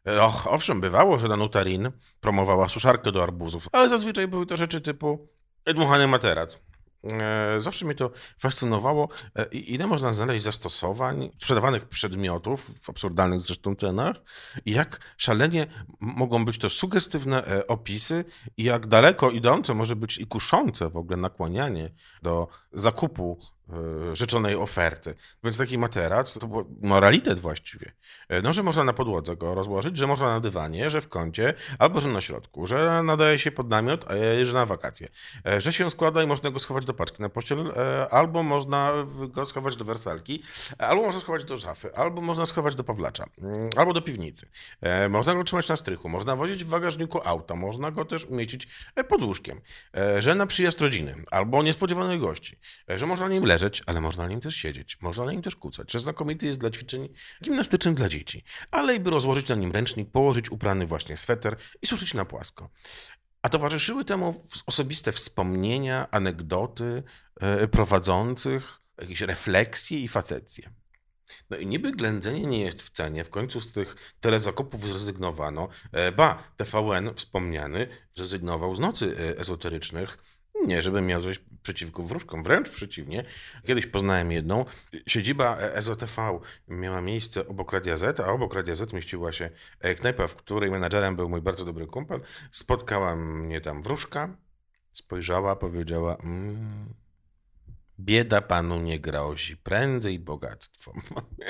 E, 0.08 0.24
Och, 0.24 0.48
owszem, 0.48 0.81
bywało, 0.81 1.20
że 1.20 1.27
Danuta 1.27 1.63
Rin 1.63 1.91
promowała 2.20 2.70
suszarkę 2.70 3.12
do 3.12 3.24
arbuzów, 3.24 3.67
ale 3.72 3.89
zazwyczaj 3.89 4.27
były 4.27 4.46
to 4.46 4.58
rzeczy 4.58 4.81
typu 4.81 5.27
dmuchany 5.65 6.08
materac. 6.08 6.62
E, 7.12 7.55
Zawsze 7.62 7.86
mnie 7.86 7.96
to 7.96 8.12
fascynowało, 8.39 9.10
e, 9.36 9.46
ile 9.46 9.88
można 9.88 10.13
znaleźć 10.13 10.43
zastosowań 10.43 11.29
sprzedawanych 11.38 11.86
przedmiotów 11.88 12.72
w 12.81 12.89
absurdalnych 12.89 13.41
zresztą 13.41 13.75
cenach 13.75 14.15
i 14.65 14.72
jak 14.72 15.00
szalenie 15.17 15.67
mogą 16.00 16.46
być 16.46 16.58
to 16.58 16.70
sugestywne 16.70 17.67
opisy 17.67 18.25
i 18.58 18.63
jak 18.63 18.88
daleko 18.88 19.29
idące 19.31 19.74
może 19.74 19.96
być 19.96 20.17
i 20.17 20.27
kuszące 20.27 20.89
w 20.89 20.98
ogóle 20.98 21.17
nakłanianie 21.17 21.89
do 22.22 22.48
zakupu 22.74 23.39
rzeczonej 24.13 24.56
oferty. 24.56 25.16
Więc 25.44 25.58
taki 25.58 25.78
materac 25.78 26.40
to 26.40 26.48
był 26.48 26.78
moralitet 26.82 27.40
właściwie. 27.40 27.92
E, 28.30 28.42
No, 28.42 28.54
że 28.54 28.63
można 28.63 28.84
na 28.84 28.94
podłodze 28.94 29.36
go 29.36 29.54
rozłożyć, 29.56 29.98
że 29.98 30.08
można 30.08 30.28
na 30.28 30.40
dywanie, 30.40 30.90
że 30.90 31.01
w 31.01 31.08
kącie, 31.10 31.54
albo 31.80 32.01
że 32.01 32.10
na 32.10 32.22
środku, 32.22 32.68
że 32.68 33.04
nadaje 33.04 33.40
się 33.40 33.51
pod 33.51 33.70
namiot, 33.70 34.06
e, 34.12 34.46
że 34.46 34.54
na 34.54 34.66
wakacje. 34.66 35.08
E, 35.48 35.62
Że 35.62 35.74
się 35.74 35.90
składa 35.90 36.24
i 36.24 36.28
można 36.28 36.51
go 36.51 36.60
schować 36.60 36.86
do 36.86 36.94
paczki 36.94 37.22
na 37.22 37.30
pościel, 37.30 37.74
e, 37.78 38.10
albo 38.10 38.44
można 38.44 38.92
go 39.30 39.46
schować 39.46 39.75
do 39.75 39.86
wersalki, 39.86 40.44
e, 40.80 40.88
albo 40.88 41.04
można 41.04 41.22
schować 41.22 41.44
do 41.44 41.58
szafy, 41.58 41.96
albo 41.96 42.22
można 42.22 42.46
schować 42.46 42.75
do 42.75 42.84
pawlacza, 42.84 43.25
mm, 43.42 43.70
albo 43.78 43.94
do 43.94 44.01
piwnicy. 44.01 44.48
E, 44.82 45.10
Można 45.10 45.36
go 45.36 45.44
trzymać 45.44 45.68
na 45.70 45.75
strychu, 45.75 46.10
można 46.10 46.36
wozić 46.36 46.63
w 46.63 46.68
bagażniku 46.70 47.20
auta, 47.24 47.56
można 47.56 47.92
go 47.92 48.06
też 48.06 48.25
umieścić 48.25 48.68
e, 48.96 49.04
pod 49.04 49.22
łóżkiem, 49.24 49.62
e, 49.98 50.22
że 50.22 50.36
na 50.36 50.46
przyjazd 50.46 50.82
rodziny, 50.82 51.16
albo 51.32 51.63
niespodziewanych 51.63 52.20
gości, 52.20 52.58
e, 52.90 52.98
że 52.98 53.06
można 53.06 53.28
na 53.28 53.34
nim 53.34 53.44
leżeć, 53.46 53.61
ale 53.86 54.01
można 54.01 54.24
na 54.24 54.30
nim 54.30 54.41
też 54.41 54.56
siedzieć, 54.56 55.01
można 55.01 55.25
na 55.25 55.32
nim 55.32 55.41
też 55.41 55.56
kucać, 55.56 55.91
znakomity 55.94 56.46
jest 56.46 56.60
dla 56.60 56.72
ćwiczeń 56.72 57.10
gimnastycznych 57.44 57.96
dla 57.96 58.10
dzieci, 58.10 58.44
ale 58.72 58.96
i 58.96 59.00
by 59.00 59.10
rozłożyć 59.10 59.50
na 59.50 59.56
nim 59.56 59.72
ręcznik, 59.72 60.12
położyć 60.12 60.51
uprany 60.51 60.86
właśnie 60.86 61.18
sweter 61.18 61.56
i 61.82 61.88
suszyć 61.88 62.13
na 62.13 62.25
płasko. 62.25 62.70
A 63.41 63.50
towarzyszyły 63.50 64.06
temu 64.06 64.48
osobiste 64.65 65.12
wspomnienia, 65.12 66.08
anegdoty 66.12 67.03
e, 67.39 67.68
prowadzących, 67.68 68.82
jakieś 69.01 69.22
refleksje 69.22 70.00
i 70.00 70.08
facecje. 70.08 70.70
No 71.50 71.58
i 71.58 71.68
niby 71.68 71.91
ględzenie 71.91 72.41
nie 72.41 72.62
jest 72.62 72.82
w 72.82 72.89
cenie, 72.89 73.24
w 73.24 73.30
końcu 73.30 73.62
z 73.62 73.72
tych 73.72 74.15
telezakupów 74.20 74.88
zrezygnowano. 74.88 75.70
E, 75.91 76.12
Ba, 76.12 76.44
TVN 76.58 77.13
wspomniany 77.15 77.88
zrezygnował 78.15 78.75
z 78.75 78.80
nocy 78.80 79.18
e, 79.18 79.38
ezoterycznych. 79.38 80.18
Nie, 80.65 80.82
żebym 80.82 81.06
miał 81.06 81.22
coś 81.22 81.39
przeciwko 81.63 82.03
wróżkom, 82.03 82.44
wręcz 82.44 82.70
przeciwnie. 82.70 83.24
Kiedyś 83.68 83.88
poznałem 83.88 84.32
jedną. 84.32 84.65
Siedziba 85.08 85.58
e, 85.58 85.75
EZOTV 85.75 86.39
miała 86.68 87.01
miejsce 87.01 87.48
obok 87.48 87.74
Radia 87.74 87.98
Z, 87.98 88.20
a 88.20 88.27
obok 88.27 88.53
Radia 88.53 88.75
Z 88.75 88.94
mieściła 88.94 89.32
się 89.32 89.50
knajpa, 90.00 90.27
w 90.27 90.36
której 90.36 90.72
menadżerem 90.72 91.15
był 91.15 91.30
mój 91.30 91.41
bardzo 91.41 91.65
dobry 91.65 91.88
kumpel. 91.88 92.22
Spotkała 92.51 93.15
mnie 93.15 93.62
tam 93.62 93.82
wróżka, 93.82 94.38
spojrzała, 94.94 95.56
powiedziała... 95.56 96.15
Mm, 96.15 96.94
Bieda 98.00 98.41
panu 98.41 98.80
nie 98.80 99.00
grozi, 99.00 99.58
prędzej 99.58 100.20
bogactwo. 100.20 100.94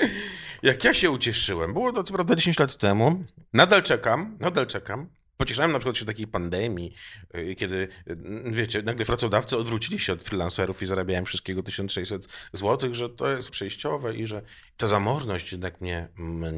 Jak 0.62 0.84
ja 0.84 0.94
się 0.94 1.10
ucieszyłem, 1.10 1.72
było 1.72 1.92
to 1.92 2.02
co 2.02 2.14
prawda 2.14 2.34
10 2.36 2.58
lat 2.58 2.76
temu, 2.76 3.24
nadal 3.52 3.82
czekam, 3.82 4.36
nadal 4.40 4.66
czekam. 4.66 5.08
Pocieszałem 5.36 5.72
na 5.72 5.78
przykład 5.78 5.96
się 5.96 6.04
takiej 6.04 6.26
pandemii, 6.26 6.94
y, 7.36 7.54
kiedy, 7.54 7.88
y, 8.10 8.16
wiecie, 8.46 8.82
nagle 8.82 9.04
pracodawcy 9.04 9.56
odwrócili 9.56 9.98
się 9.98 10.12
od 10.12 10.22
freelancerów 10.22 10.82
i 10.82 10.86
zarabiałem 10.86 11.24
wszystkiego 11.24 11.62
1600 11.62 12.28
zł, 12.52 12.94
że 12.94 13.08
to 13.08 13.30
jest 13.30 13.50
przejściowe 13.50 14.16
i 14.16 14.26
że 14.26 14.42
ta 14.76 14.86
zamożność 14.86 15.52
jednak 15.52 15.80
mnie, 15.80 16.08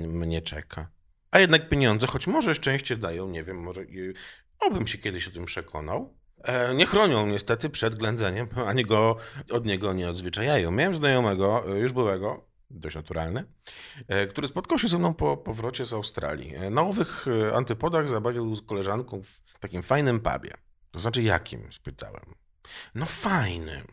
mnie 0.09 0.43
czeka. 0.43 0.88
A 1.31 1.38
jednak 1.38 1.69
pieniądze, 1.69 2.07
choć 2.07 2.26
może 2.26 2.54
szczęście 2.54 2.97
dają, 2.97 3.28
nie 3.28 3.45
wiem, 3.45 3.57
może 3.57 3.81
y, 3.81 4.14
obym 4.61 4.87
się 4.87 4.99
kiedyś 4.99 5.28
o 5.28 5.31
tym 5.31 5.45
przekonał, 5.45 6.14
E, 6.45 6.75
Nie 6.75 6.87
chronią 6.87 7.26
niestety 7.26 7.71
przed 7.71 7.95
ględzeniem, 7.95 8.49
ani 8.66 8.85
go 8.85 9.16
od 9.50 9.66
niego 9.66 9.93
nie 9.93 10.09
odzwyczajają. 10.09 10.71
Miałem 10.71 10.95
znajomego, 10.95 11.64
e, 11.76 11.78
już 11.78 11.93
byłego, 11.93 12.47
dość 12.71 12.97
naturalny, 12.97 13.44
e, 14.09 14.26
który 14.26 14.49
spotkał 14.49 14.78
się 14.78 14.88
ze 14.88 14.99
mną 14.99 15.14
po 15.14 15.37
powrocie 15.37 15.85
z 15.85 15.92
Australii. 15.92 16.54
E, 16.54 16.71
Na 16.71 16.83
owych 16.83 17.26
e, 17.28 17.54
antypodach 17.56 18.09
zabawił 18.09 18.56
z 18.56 18.62
koleżanką 18.62 19.23
w 19.23 19.59
takim 19.59 19.83
fajnym 19.83 20.21
pubie. 20.21 20.54
To 20.90 21.00
znaczy 21.00 21.23
jakim? 21.23 21.73
spytałem. 21.73 22.35
No 22.94 23.06
fajnym. 23.06 23.87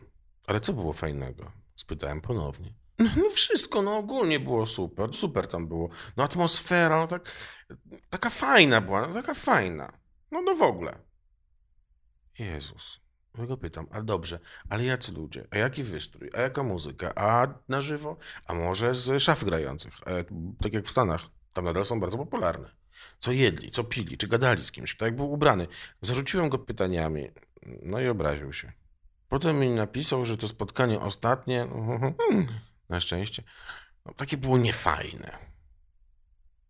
Ale 0.46 0.60
co 0.60 0.72
było 0.72 0.92
fajnego? 0.92 1.52
Spytałem 1.76 2.20
ponownie. 2.20 2.74
No, 2.98 3.10
no 3.16 3.30
wszystko, 3.30 3.82
no 3.82 3.96
ogólnie 3.96 4.40
było 4.40 4.66
super, 4.66 5.14
super 5.14 5.46
tam 5.46 5.68
było. 5.68 5.88
No 6.16 6.24
atmosfera, 6.24 6.96
no 6.96 7.06
tak, 7.06 7.32
taka 8.10 8.30
fajna 8.30 8.80
była, 8.80 9.06
no 9.08 9.14
taka 9.14 9.34
fajna. 9.34 9.92
No, 10.30 10.42
no 10.42 10.54
w 10.54 10.62
ogóle. 10.62 10.98
Jezus. 12.38 13.00
Ja 13.38 13.46
go 13.46 13.56
pytam, 13.56 13.86
ale 13.90 14.04
dobrze, 14.04 14.38
ale 14.68 14.84
jacy 14.84 15.12
ludzie? 15.12 15.46
A 15.50 15.58
jaki 15.58 15.82
wystrój? 15.82 16.30
A 16.34 16.40
jaka 16.40 16.62
muzyka? 16.62 17.12
A 17.14 17.48
na 17.68 17.80
żywo? 17.80 18.16
A 18.46 18.54
może 18.54 18.94
z 18.94 19.22
szaf 19.22 19.44
grających? 19.44 19.94
E, 20.06 20.24
tak 20.62 20.72
jak 20.72 20.84
w 20.86 20.90
Stanach. 20.90 21.22
Tam 21.52 21.64
nadal 21.64 21.84
są 21.84 22.00
bardzo 22.00 22.18
popularne. 22.18 22.70
Co 23.18 23.32
jedli, 23.32 23.70
co 23.70 23.84
pili, 23.84 24.18
czy 24.18 24.28
gadali 24.28 24.64
z 24.64 24.72
kimś, 24.72 24.96
tak 24.96 25.06
jak 25.06 25.16
był 25.16 25.32
ubrany. 25.32 25.66
Zarzuciłem 26.00 26.48
go 26.48 26.58
pytaniami, 26.58 27.28
no 27.82 28.00
i 28.00 28.08
obraził 28.08 28.52
się. 28.52 28.72
Potem 29.28 29.58
mi 29.58 29.70
napisał, 29.70 30.24
że 30.24 30.36
to 30.36 30.48
spotkanie 30.48 31.00
ostatnie, 31.00 31.66
na 32.88 33.00
szczęście, 33.00 33.42
no, 34.06 34.14
takie 34.14 34.36
było 34.36 34.58
niefajne. 34.58 35.51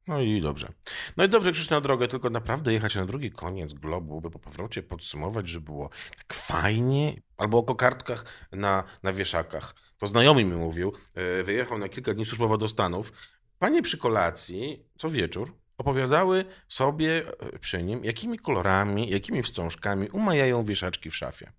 No 0.06 0.21
i 0.21 0.40
dobrze. 0.40 0.73
No 1.16 1.25
i 1.25 1.28
dobrze, 1.28 1.52
Krzysztof, 1.52 1.76
na 1.76 1.80
drogę, 1.80 2.09
tylko 2.09 2.30
naprawdę 2.30 2.73
jechać 2.73 2.94
na 2.94 3.06
drugi 3.06 3.30
koniec 3.30 3.73
globu, 3.73 4.21
by 4.21 4.30
po 4.30 4.38
powrocie 4.38 4.82
podsumować, 4.82 5.49
że 5.49 5.61
było 5.61 5.90
tak 6.16 6.35
fajnie, 6.35 7.23
albo 7.37 7.59
o 7.59 7.62
kokardkach 7.62 8.49
na, 8.52 8.85
na 9.02 9.12
wieszakach. 9.12 9.75
To 9.99 10.06
znajomy 10.06 10.44
mi 10.44 10.56
mówił, 10.56 10.92
e, 11.14 11.42
wyjechał 11.42 11.78
na 11.78 11.88
kilka 11.88 12.14
dni 12.14 12.26
służbowo 12.26 12.59
do 12.59 12.68
Stanów. 12.68 13.12
Panie 13.59 13.82
przy 13.82 13.99
kolacji, 13.99 14.85
co 14.97 15.11
wieczór, 15.11 15.54
opowiadały 15.78 16.44
sobie 16.68 17.23
e, 17.40 17.59
przy 17.59 17.82
nim, 17.82 18.04
jakimi 18.04 18.38
kolorami, 18.38 19.11
jakimi 19.11 19.42
wstążkami 19.42 20.09
umajają 20.09 20.64
wieszaczki 20.64 21.11
w 21.11 21.16
szafie. 21.16 21.52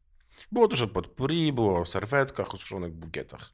Było 0.51 0.67
też 0.67 0.81
o 0.81 0.87
potpourri, 0.87 1.53
było 1.53 1.79
o 1.79 1.85
serwetkach, 1.85 2.53
o 2.53 2.57
suszonych 2.57 2.93
bukietach. 2.93 3.49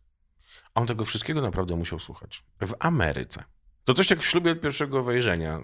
A 0.74 0.82
on 0.82 0.88
tego 0.88 1.06
wszystkiego 1.06 1.42
naprawdę 1.42 1.76
musiał 1.76 2.00
słuchać. 2.00 2.44
W 2.62 2.74
Ameryce. 2.80 3.44
To 3.84 3.94
coś 3.94 4.10
jak 4.10 4.20
w 4.20 4.26
ślubie 4.26 4.52
od 4.52 4.62
pierwszego 4.62 5.04
wejrzenia, 5.04 5.60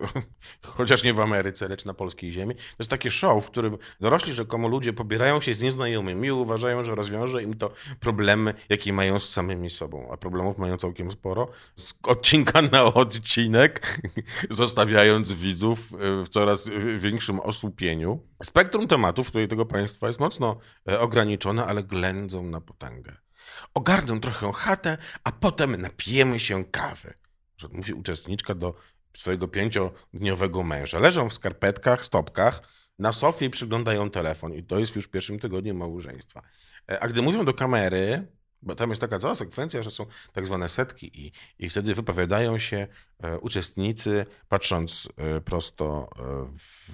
chociaż 0.76 1.04
nie 1.04 1.14
w 1.14 1.20
Ameryce, 1.20 1.68
lecz 1.68 1.84
na 1.84 1.94
polskiej 1.94 2.32
ziemi. 2.32 2.54
To 2.54 2.76
jest 2.78 2.90
takie 2.90 3.10
show, 3.10 3.44
w 3.44 3.50
którym 3.50 3.78
dorośli 4.00 4.32
rzekomo 4.32 4.68
ludzie 4.68 4.92
pobierają 4.92 5.40
się 5.40 5.54
z 5.54 5.62
nieznajomymi 5.62 6.28
i 6.28 6.32
uważają, 6.32 6.84
że 6.84 6.94
rozwiąże 6.94 7.42
im 7.42 7.54
to 7.54 7.70
problemy, 8.00 8.54
jakie 8.68 8.92
mają 8.92 9.18
z 9.18 9.28
samymi 9.28 9.70
sobą. 9.70 10.08
A 10.12 10.16
problemów 10.16 10.58
mają 10.58 10.76
całkiem 10.76 11.10
sporo. 11.10 11.48
Z 11.74 11.94
odcinka 12.02 12.62
na 12.62 12.84
odcinek, 12.84 14.00
zostawiając 14.50 15.32
widzów 15.32 15.92
e, 15.92 16.24
w 16.24 16.28
coraz 16.28 16.70
większym 16.98 17.40
osłupieniu. 17.40 18.20
Spektrum 18.42 18.88
tematów 18.88 19.26
tutaj 19.26 19.48
tego 19.48 19.66
państwa 19.66 20.06
jest 20.06 20.20
mocno 20.20 20.56
e, 20.88 21.00
ograniczone, 21.00 21.66
ale 21.66 21.82
ględzą 21.82 22.42
na 22.42 22.60
potęgę. 22.60 23.16
Ogarnę 23.74 24.20
trochę 24.20 24.52
chatę, 24.52 24.98
a 25.24 25.32
potem 25.32 25.76
napijemy 25.76 26.38
się 26.38 26.64
kawy 26.64 27.14
że 27.56 27.68
mówi 27.72 27.92
uczestniczka 27.92 28.54
do 28.54 28.74
swojego 29.14 29.48
pięciodniowego 29.48 30.62
męża. 30.62 30.98
Leżą 30.98 31.28
w 31.28 31.32
skarpetkach, 31.32 32.04
stopkach, 32.04 32.62
na 32.98 33.12
sofie 33.12 33.46
i 33.46 33.50
przyglądają 33.50 34.10
telefon. 34.10 34.54
I 34.54 34.62
to 34.62 34.78
jest 34.78 34.96
już 34.96 35.04
w 35.04 35.08
pierwszym 35.08 35.38
tygodniu 35.38 35.74
małżeństwa. 35.74 36.42
E, 36.90 37.00
A 37.00 37.08
gdy 37.08 37.22
mówią 37.22 37.44
do 37.44 37.54
kamery, 37.54 38.26
bo 38.62 38.74
tam 38.74 38.90
jest 38.90 39.00
taka 39.00 39.18
cała 39.18 39.34
sekwencja, 39.34 39.82
że 39.82 39.90
są 39.90 40.06
tak 40.32 40.46
zwane 40.46 40.68
setki 40.68 41.26
i, 41.26 41.32
i 41.58 41.68
wtedy 41.68 41.94
wypowiadają 41.94 42.58
się 42.58 42.86
e, 43.22 43.38
uczestnicy, 43.38 44.26
patrząc 44.48 45.08
e, 45.16 45.40
prosto 45.40 46.08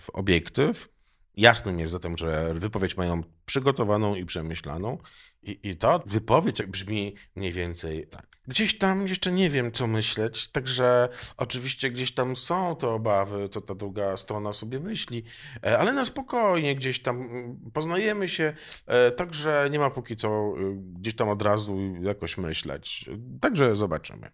w 0.00 0.10
obiektyw. 0.10 0.91
Jasnym 1.36 1.80
jest 1.80 1.92
zatem, 1.92 2.16
że 2.16 2.54
wypowiedź 2.54 2.96
mają 2.96 3.22
przygotowaną 3.46 4.14
i 4.14 4.24
przemyślaną. 4.24 4.98
I, 5.42 5.68
I 5.68 5.76
ta 5.76 5.98
wypowiedź 6.06 6.62
brzmi 6.62 7.14
mniej 7.36 7.52
więcej 7.52 8.06
tak. 8.08 8.32
Gdzieś 8.48 8.78
tam 8.78 9.08
jeszcze 9.08 9.32
nie 9.32 9.50
wiem, 9.50 9.72
co 9.72 9.86
myśleć, 9.86 10.48
także 10.48 11.08
oczywiście 11.36 11.90
gdzieś 11.90 12.14
tam 12.14 12.36
są 12.36 12.76
te 12.76 12.88
obawy, 12.88 13.48
co 13.48 13.60
ta 13.60 13.74
druga 13.74 14.16
strona 14.16 14.52
sobie 14.52 14.80
myśli, 14.80 15.24
e, 15.64 15.78
ale 15.78 15.92
na 15.92 16.04
spokojnie 16.04 16.76
gdzieś 16.76 17.02
tam 17.02 17.22
mm, 17.22 17.70
poznajemy 17.72 18.28
się, 18.28 18.54
e, 18.86 19.10
także 19.10 19.68
nie 19.70 19.78
ma 19.78 19.90
póki 19.90 20.16
co 20.16 20.54
y, 20.58 20.74
gdzieś 20.76 21.16
tam 21.16 21.28
od 21.28 21.42
razu 21.42 21.78
jakoś 22.00 22.38
myśleć. 22.38 23.10
Także 23.40 23.76
zobaczymy. 23.76 24.30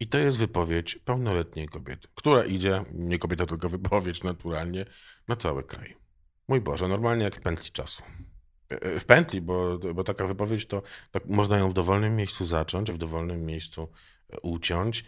I 0.00 0.06
to 0.06 0.18
jest 0.18 0.38
wypowiedź 0.38 0.98
pełnoletniej 1.04 1.68
kobiety, 1.68 2.08
która 2.14 2.44
idzie, 2.44 2.84
nie 2.92 3.18
kobieta, 3.18 3.46
tylko 3.46 3.68
wypowiedź 3.68 4.22
naturalnie, 4.22 4.84
na 5.28 5.36
cały 5.36 5.64
kraj. 5.64 6.01
Mój 6.48 6.60
Boże, 6.60 6.88
normalnie 6.88 7.24
jak 7.24 7.36
w 7.36 7.40
pętli 7.40 7.70
czasu. 7.70 8.02
E, 8.68 9.00
W 9.00 9.04
pętli, 9.04 9.40
bo, 9.40 9.78
bo 9.94 10.04
taka 10.04 10.26
wypowiedź 10.26 10.66
to 10.66 10.82
można 11.24 11.58
ją 11.58 11.70
w 11.70 11.74
dowolnym 11.74 12.16
miejscu 12.16 12.44
zacząć, 12.44 12.92
w 12.92 12.98
dowolnym 12.98 13.46
miejscu 13.46 13.88
e, 14.32 14.40
uciąć, 14.40 15.04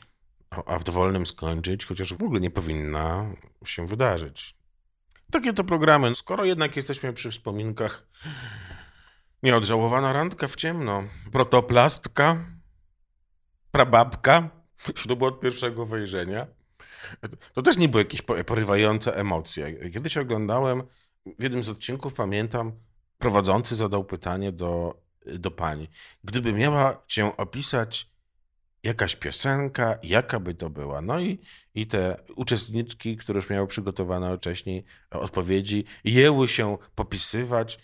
a 0.66 0.78
w 0.78 0.84
dowolnym 0.84 1.26
skończyć, 1.26 1.86
chociaż 1.86 2.14
w 2.14 2.22
ogóle 2.22 2.40
nie 2.40 2.50
powinna 2.50 3.34
się 3.64 3.86
wydarzyć. 3.86 4.56
Takie 5.30 5.52
to 5.52 5.64
programy. 5.64 6.14
Skoro 6.14 6.44
jednak 6.44 6.76
jesteśmy 6.76 7.12
przy 7.12 7.30
wspominkach, 7.30 8.06
nieodżałowana 9.42 10.12
randka 10.12 10.48
w 10.48 10.56
ciemno, 10.56 11.04
protoplastka, 11.32 12.46
prababka, 13.70 14.50
ślub 15.00 15.22
od 15.22 15.40
pierwszego 15.40 15.86
wejrzenia. 15.86 16.46
To 17.52 17.62
też 17.62 17.76
nie 17.76 17.88
były 17.88 18.02
jakieś 18.02 18.22
po- 18.22 18.44
porywające 18.44 19.16
emocje. 19.16 19.90
Kiedyś 19.90 20.16
oglądałem, 20.16 20.82
w 21.26 21.42
jednym 21.42 21.62
z 21.62 21.68
odcinków 21.68 22.14
pamiętam, 22.14 22.72
prowadzący 23.18 23.76
zadał 23.76 24.04
pytanie 24.04 24.52
do 24.52 25.04
do 25.26 25.50
pani. 25.50 25.88
Gdyby 26.24 26.52
miała 26.52 27.02
cię 27.06 27.36
opisać 27.36 28.10
jakaś 28.82 29.16
piosenka, 29.16 29.98
jaka 30.02 30.40
by 30.40 30.54
to 30.54 30.70
była. 30.70 31.00
No 31.00 31.20
i, 31.20 31.38
i 31.74 31.86
te 31.86 32.16
uczestniczki, 32.36 33.16
które 33.16 33.36
już 33.36 33.50
miały 33.50 33.66
przygotowane 33.66 34.36
wcześniej 34.36 34.84
odpowiedzi, 35.10 35.84
jęły 36.04 36.48
się 36.48 36.78
popisywać. 36.94 37.78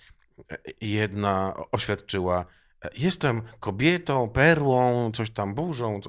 Jedna 0.80 1.56
oświadczyła, 1.72 2.46
jestem 2.98 3.42
kobietą, 3.60 4.28
perłą, 4.28 5.12
coś 5.12 5.30
tam 5.30 5.54
burzą, 5.54 6.00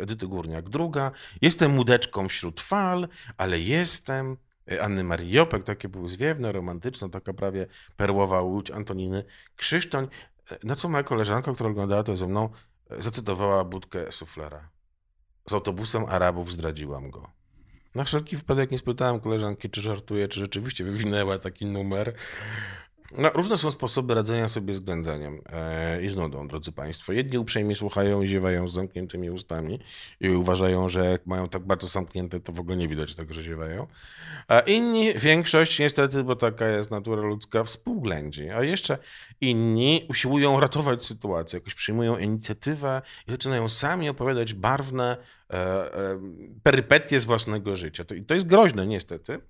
Edyty 0.00 0.26
Górniak. 0.26 0.68
Druga, 0.68 1.10
jestem 1.42 1.70
mudeczką 1.70 2.28
wśród 2.28 2.60
fal, 2.60 3.08
ale 3.36 3.60
jestem... 3.60 4.36
Anny 4.80 5.04
Marii 5.04 5.32
Jopek, 5.32 5.64
takie 5.64 5.88
były 5.88 6.08
zwiewne, 6.08 6.52
romantyczne, 6.52 7.10
taka 7.10 7.32
prawie 7.32 7.66
perłowa 7.96 8.40
łódź 8.40 8.70
Antoniny 8.70 9.24
Krzysztoń. 9.56 10.08
Na 10.64 10.74
co 10.74 10.88
moja 10.88 11.04
koleżanka, 11.04 11.52
która 11.52 11.70
oglądała 11.70 12.02
to 12.02 12.16
ze 12.16 12.26
mną, 12.26 12.48
zacytowała 12.98 13.64
budkę 13.64 14.12
suflera. 14.12 14.68
Z 15.48 15.52
autobusem 15.52 16.04
Arabów 16.08 16.52
zdradziłam 16.52 17.10
go. 17.10 17.30
Na 17.94 18.04
wszelki 18.04 18.36
wypadek 18.36 18.70
nie 18.70 18.78
spytałem 18.78 19.20
koleżanki, 19.20 19.70
czy 19.70 19.80
żartuje, 19.80 20.28
czy 20.28 20.40
rzeczywiście 20.40 20.84
wywinęła 20.84 21.38
taki 21.38 21.66
numer. 21.66 22.14
No, 23.18 23.30
różne 23.34 23.56
są 23.56 23.70
sposoby 23.70 24.14
radzenia 24.14 24.48
sobie 24.48 24.74
z 24.74 24.80
ględzeniem 24.80 25.40
e, 25.52 26.02
i 26.02 26.08
z 26.08 26.16
nudą, 26.16 26.48
drodzy 26.48 26.72
Państwo. 26.72 27.12
Jedni 27.12 27.38
uprzejmie 27.38 27.74
słuchają 27.74 28.22
i 28.22 28.26
ziewają 28.26 28.68
z 28.68 28.72
zamkniętymi 28.72 29.30
ustami 29.30 29.80
i 30.20 30.28
uważają, 30.28 30.88
że 30.88 31.04
jak 31.04 31.26
mają 31.26 31.46
tak 31.46 31.62
bardzo 31.66 31.86
zamknięte, 31.86 32.40
to 32.40 32.52
w 32.52 32.60
ogóle 32.60 32.76
nie 32.76 32.88
widać 32.88 33.14
tego, 33.14 33.34
że 33.34 33.42
ziewają. 33.42 33.86
A 34.48 34.60
inni, 34.60 35.14
większość 35.14 35.78
niestety, 35.78 36.24
bo 36.24 36.36
taka 36.36 36.68
jest 36.68 36.90
natura 36.90 37.22
ludzka, 37.22 37.64
współględzi. 37.64 38.50
A 38.50 38.62
jeszcze 38.62 38.98
inni 39.40 40.06
usiłują 40.08 40.60
ratować 40.60 41.04
sytuację, 41.04 41.56
jakoś 41.56 41.74
przyjmują 41.74 42.18
inicjatywę 42.18 43.02
i 43.28 43.30
zaczynają 43.30 43.68
sami 43.68 44.08
opowiadać 44.08 44.54
barwne 44.54 45.16
e, 45.50 45.54
e, 45.54 46.20
perypetie 46.62 47.20
z 47.20 47.24
własnego 47.24 47.76
życia. 47.76 48.04
To, 48.04 48.14
I 48.14 48.22
to 48.22 48.34
jest 48.34 48.46
groźne 48.46 48.86
niestety. 48.86 49.40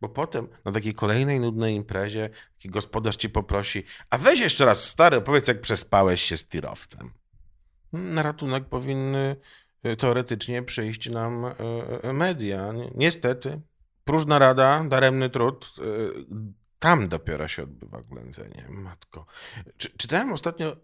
Bo 0.00 0.08
potem 0.08 0.48
na 0.64 0.72
takiej 0.72 0.94
kolejnej 0.94 1.40
nudnej 1.40 1.74
imprezie 1.74 2.30
taki 2.56 2.68
gospodarz 2.68 3.16
ci 3.16 3.30
poprosi, 3.30 3.84
a 4.10 4.18
weź 4.18 4.40
jeszcze 4.40 4.64
raz 4.64 4.84
stary, 4.88 5.16
opowiedz 5.16 5.48
jak 5.48 5.60
przespałeś 5.60 6.22
się 6.22 6.36
z 6.36 6.48
tirowcem. 6.48 7.10
Na 7.92 8.22
ratunek 8.22 8.64
powinny 8.64 9.36
y, 9.86 9.96
teoretycznie 9.96 10.62
przyjść 10.62 11.10
nam 11.10 11.44
y, 11.44 11.54
y, 12.08 12.12
media. 12.12 12.72
Niestety, 12.94 13.60
próżna 14.04 14.38
rada, 14.38 14.84
daremny 14.88 15.30
trud, 15.30 15.72
tam 16.78 17.08
dopiero 17.08 17.48
się 17.48 17.62
odbywa 17.62 18.02
ględzenie. 18.02 18.66
Matko. 18.68 19.26
Czy, 19.76 19.90
czytałem 19.96 20.32
ostatnio 20.32 20.76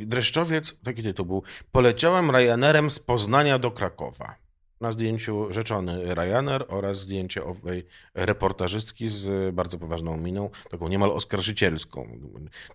Dreszczowiec, 0.00 0.80
taki 0.84 1.02
tytuł 1.02 1.26
był, 1.26 1.42
poleciałem 1.72 2.30
Ryanerem 2.30 2.90
z 2.90 2.98
Poznania 2.98 3.58
do 3.58 3.70
Krakowa. 3.70 4.34
Na 4.80 4.92
zdjęciu 4.92 5.52
rzeczony 5.52 6.14
Ryanair 6.14 6.64
oraz 6.68 7.00
zdjęcie 7.00 7.44
owej 7.44 7.86
reportażystki 8.14 9.08
z 9.08 9.54
bardzo 9.54 9.78
poważną 9.78 10.16
miną, 10.16 10.50
taką 10.70 10.88
niemal 10.88 11.10
oskarżycielską. 11.10 12.18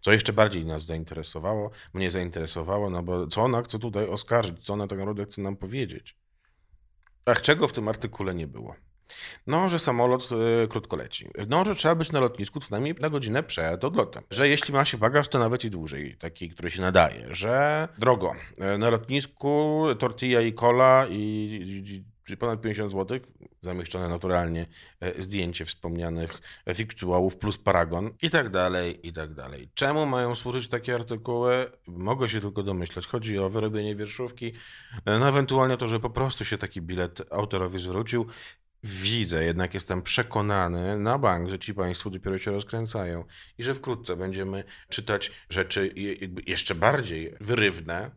Co 0.02 0.12
jeszcze 0.12 0.34
bardziej 0.34 0.66
nas 0.66 0.86
zainteresowało, 0.86 1.72
mnie 1.94 2.12
zainteresowało, 2.12 2.90
no 2.90 3.04
bo 3.04 3.28
co 3.28 3.42
ona 3.42 3.62
chce 3.62 3.80
tutaj 3.80 4.08
oskarżyć, 4.08 4.66
co 4.66 4.74
ona 4.74 4.88
tak 4.88 5.00
naprawdę 5.00 5.26
chce 5.26 5.42
nam 5.42 5.58
powiedzieć. 5.58 6.18
Ach, 7.26 7.42
czego 7.42 7.68
w 7.68 7.72
tym 7.72 7.88
artykule 7.88 8.36
nie 8.36 8.48
było? 8.48 8.76
No, 9.48 9.70
że 9.70 9.80
samolot 9.80 10.30
y, 10.64 10.68
krótko 10.68 10.96
leci. 10.96 11.30
No, 11.48 11.66
że 11.66 11.76
trzeba 11.76 11.96
być 11.96 12.12
na 12.12 12.20
lotnisku 12.20 12.60
co 12.60 12.68
najmniej 12.72 12.96
na 13.02 13.10
godzinę 13.10 13.44
przed 13.44 13.84
odlotem. 13.84 14.24
Że 14.32 14.50
jeśli 14.50 14.74
ma 14.74 14.86
się 14.86 14.98
bagaż, 14.98 15.28
to 15.28 15.40
nawet 15.40 15.66
i 15.66 15.70
dłużej, 15.70 16.18
taki, 16.20 16.50
który 16.50 16.72
się 16.72 16.82
nadaje. 16.82 17.28
Że 17.32 17.88
drogo. 17.98 18.36
Y, 18.76 18.78
na 18.78 18.90
lotnisku 18.90 19.84
tortilla 20.00 20.42
i 20.42 20.54
cola 20.54 21.08
i, 21.10 21.84
i 22.30 22.38
ponad 22.38 22.62
50 22.62 22.92
zł, 22.92 23.20
zamieszczone 23.62 24.10
naturalnie 24.10 24.66
y, 25.18 25.22
zdjęcie 25.24 25.66
wspomnianych 25.66 26.42
wiktuałów 26.68 27.38
plus 27.38 27.58
paragon 27.58 28.10
i 28.22 28.30
tak 28.30 28.50
dalej, 28.50 29.08
i 29.08 29.14
tak 29.14 29.34
dalej. 29.34 29.70
Czemu 29.74 30.06
mają 30.06 30.36
służyć 30.36 30.68
takie 30.68 30.96
artykuły? 30.96 31.72
Mogę 31.88 32.30
się 32.30 32.42
tylko 32.42 32.64
domyślać. 32.64 33.08
Chodzi 33.08 33.40
o 33.40 33.50
wyrobienie 33.50 33.96
wierszówki, 33.96 34.54
no 35.06 35.30
ewentualnie 35.30 35.78
to, 35.78 35.88
że 35.88 36.00
po 36.00 36.10
prostu 36.10 36.46
się 36.46 36.58
taki 36.58 36.82
bilet 36.82 37.22
autorowi 37.32 37.80
zwrócił 37.80 38.28
widzę, 38.86 39.44
jednak 39.46 39.74
jestem 39.74 40.02
przekonany 40.02 41.00
na 41.00 41.18
bank, 41.18 41.50
że 41.50 41.60
ci 41.60 41.74
państwo 41.74 42.10
dopiero 42.10 42.38
się 42.38 42.52
rozkręcają 42.52 43.26
i 43.58 43.64
że 43.64 43.74
wkrótce 43.74 44.16
będziemy 44.16 44.64
czytać 44.90 45.32
rzeczy 45.50 45.94
jeszcze 46.48 46.76
bardziej 46.76 47.36
wyrywne. 47.42 48.12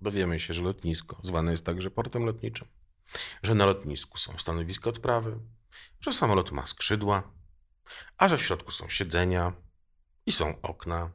Dowiemy 0.00 0.40
się, 0.40 0.54
że 0.54 0.62
lotnisko 0.62 1.20
zwane 1.22 1.50
jest 1.50 1.66
także 1.66 1.90
portem 1.90 2.24
lotniczym, 2.24 2.68
że 3.42 3.54
na 3.54 3.66
lotnisku 3.66 4.18
są 4.18 4.38
stanowiska 4.38 4.90
odprawy, 4.90 5.38
że 6.00 6.12
samolot 6.12 6.52
ma 6.52 6.66
skrzydła, 6.66 7.32
a 8.18 8.28
że 8.28 8.38
w 8.38 8.42
środku 8.42 8.70
są 8.70 8.88
siedzenia 8.88 9.52
i 10.26 10.32
są 10.32 10.60
okna. 10.62 11.10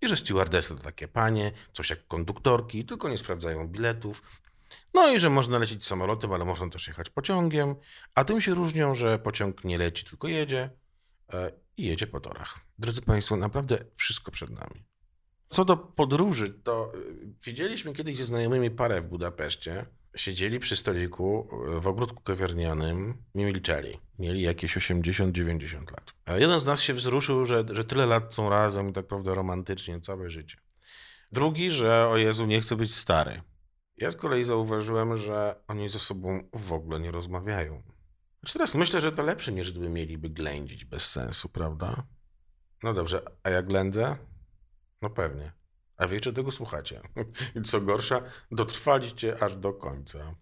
I 0.00 0.08
że 0.08 0.16
stewardesy 0.16 0.76
to 0.76 0.82
takie 0.82 1.08
panie, 1.08 1.52
coś 1.72 1.90
jak 1.90 2.06
konduktorki, 2.06 2.84
tylko 2.84 3.08
nie 3.08 3.18
sprawdzają 3.18 3.68
biletów, 3.68 4.22
no 4.94 5.12
i 5.12 5.18
że 5.18 5.30
można 5.30 5.58
lecieć 5.58 5.84
samolotem, 5.84 6.32
ale 6.32 6.44
można 6.44 6.68
też 6.68 6.88
jechać 6.88 7.10
pociągiem, 7.10 7.74
a 8.14 8.24
tym 8.24 8.40
się 8.40 8.54
różnią, 8.54 8.94
że 8.94 9.18
pociąg 9.18 9.64
nie 9.64 9.78
leci, 9.78 10.04
tylko 10.04 10.28
jedzie 10.28 10.70
e, 11.32 11.52
i 11.76 11.86
jedzie 11.86 12.06
po 12.06 12.20
torach. 12.20 12.60
Drodzy 12.78 13.02
Państwo, 13.02 13.36
naprawdę 13.36 13.84
wszystko 13.94 14.30
przed 14.30 14.50
nami. 14.50 14.84
Co 15.50 15.64
do 15.64 15.76
podróży, 15.76 16.50
to 16.50 16.92
e, 16.94 16.98
widzieliśmy 17.46 17.92
kiedyś 17.92 18.16
ze 18.16 18.24
znajomymi 18.24 18.70
parę 18.70 19.00
w 19.00 19.06
Budapeszcie. 19.06 19.86
Siedzieli 20.16 20.58
przy 20.60 20.76
stoliku 20.76 21.48
e, 21.76 21.80
w 21.80 21.86
ogródku 21.86 22.22
kawiarnianym 22.22 23.22
i 23.34 23.44
milczeli. 23.44 23.98
Mieli 24.18 24.42
jakieś 24.42 24.76
80-90 24.76 25.92
lat. 25.92 26.14
A 26.24 26.36
jeden 26.36 26.60
z 26.60 26.64
nas 26.64 26.80
się 26.80 26.94
wzruszył, 26.94 27.44
że, 27.44 27.64
że 27.70 27.84
tyle 27.84 28.06
lat 28.06 28.34
są 28.34 28.50
razem 28.50 28.88
i 28.88 28.92
tak 28.92 29.06
prawda 29.06 29.34
romantycznie 29.34 30.00
całe 30.00 30.30
życie. 30.30 30.56
Drugi, 31.32 31.70
że 31.70 32.08
o 32.08 32.16
Jezu, 32.16 32.46
nie 32.46 32.60
chce 32.60 32.76
być 32.76 32.94
stary. 32.94 33.42
Ja 34.00 34.10
z 34.10 34.16
kolei 34.16 34.44
zauważyłem, 34.44 35.16
że 35.16 35.54
oni 35.68 35.88
ze 35.88 35.98
sobą 35.98 36.48
w 36.52 36.72
ogóle 36.72 37.00
nie 37.00 37.10
rozmawiają. 37.10 37.82
Znaczy 38.40 38.52
teraz 38.52 38.74
myślę, 38.74 39.00
że 39.00 39.12
to 39.12 39.22
lepsze 39.22 39.52
niż 39.52 39.72
gdyby 39.72 39.88
mieliby 39.88 40.30
ględzić 40.30 40.84
bez 40.84 41.10
sensu, 41.10 41.48
prawda? 41.48 42.02
No 42.82 42.94
dobrze, 42.94 43.22
a 43.42 43.50
jak 43.50 43.66
ględzę? 43.66 44.16
No 45.02 45.10
pewnie. 45.10 45.52
A 45.96 46.08
wiecie, 46.08 46.32
tego 46.32 46.50
słuchacie. 46.50 47.00
I 47.56 47.62
co 47.62 47.80
gorsza, 47.80 48.22
dotrwaliście 48.50 49.42
aż 49.42 49.56
do 49.56 49.72
końca. 49.72 50.34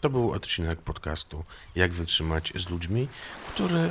To 0.00 0.10
był 0.10 0.32
odcinek 0.32 0.82
podcastu 0.82 1.44
Jak 1.74 1.92
wytrzymać 1.92 2.52
z 2.56 2.70
ludźmi, 2.70 3.08
który 3.54 3.90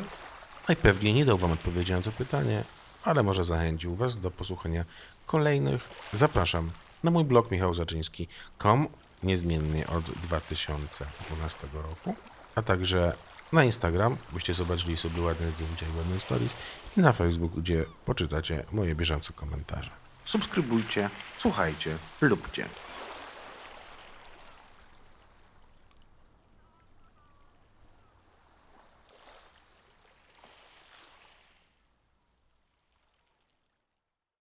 najpewniej 0.68 1.13
nie 1.13 1.26
dał 1.26 1.38
wam 1.38 1.52
odpowiedzi 1.52 1.94
na 1.94 2.02
to 2.02 2.12
pytanie, 2.12 2.63
ale 3.04 3.24
może 3.24 3.44
zachęcił 3.44 3.96
was 3.96 4.20
do 4.20 4.32
posłuchania 4.32 4.86
kolejnych. 5.26 5.90
Zapraszam 6.13 6.72
na 7.04 7.12
mój 7.12 7.24
blog 7.24 7.52
michałzaczyński.com 7.52 8.88
niezmiennie 9.24 9.88
od 9.88 10.12
2012 10.12 11.68
roku, 11.74 12.16
a 12.56 12.62
także 12.62 13.14
na 13.52 13.64
Instagram, 13.64 14.18
byście 14.34 14.54
zobaczyli 14.54 14.98
sobie 14.98 15.22
ładne 15.22 15.52
zdjęcia 15.52 15.86
i 15.94 15.98
ładne 15.98 16.20
stories 16.20 16.56
i 16.98 17.00
na 17.00 17.14
Facebook, 17.14 17.54
gdzie 17.56 17.86
poczytacie 18.06 18.64
moje 18.72 18.96
bieżące 18.96 19.34
komentarze. 19.34 19.90
Subskrybujcie, 20.26 21.10
słuchajcie, 21.38 21.98
lubcie. 22.22 22.66